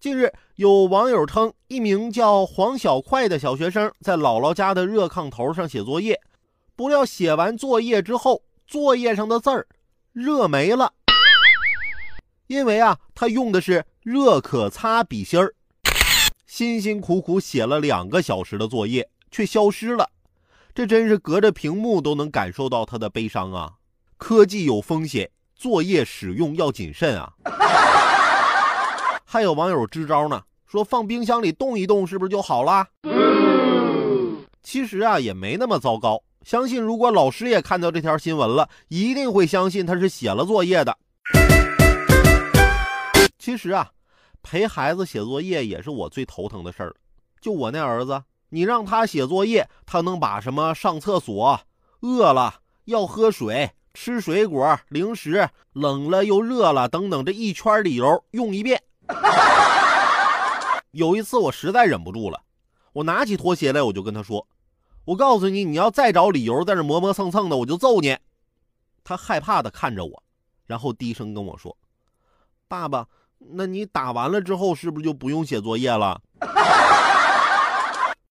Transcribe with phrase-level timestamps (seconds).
[0.00, 6.18] 近日，有网友称，一名叫黄小快的小学生在姥姥家的热炕头上写作业，
[6.74, 9.66] 不料写完作业之后，作业上的字儿
[10.14, 10.94] 热没了，
[12.46, 15.54] 因为啊，他用的是热可擦笔芯儿，
[16.46, 20.08] 辛辛苦苦写了两个小时的作业却消失了，
[20.74, 23.74] 这真是隔着屏幕都能感受到他的悲伤啊！
[24.16, 27.34] 科技有风险，作业使用要谨慎啊！
[29.32, 32.84] 还有网友支招呢，说放冰箱里冻一冻，是不是就好了？
[34.60, 36.20] 其实啊，也没那么糟糕。
[36.44, 40.98] 相信如果老师也看到这条新闻了，一定会相信他是写了作业的。
[43.38, 43.88] 其实啊，
[44.42, 46.92] 陪孩子写作业也是我最头疼的事儿。
[47.40, 51.60] 就我那儿子，你让他写作业，他能把什么上厕所、
[52.00, 58.82] 饿了要喝水、吃水果、零食、冷了又热了等等这一圈理由用一遍。
[60.92, 62.40] 有一次我实在忍不住了，
[62.92, 64.46] 我拿起拖鞋来，我就跟他说
[65.06, 68.16] ：“我告诉你，你要再找理由在这磨磨蹭蹭的，我就揍你。”
[69.04, 70.22] 他害怕的看着我，
[70.66, 71.76] 然后低声跟我说
[72.68, 73.06] ：“爸爸，
[73.38, 76.20] 那你打完了之后是不是就不用写作业了？”